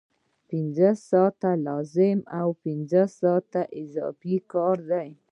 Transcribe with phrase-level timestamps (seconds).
[0.49, 5.09] پنځه ساعته لازم او پنځه ساعته اضافي کار دی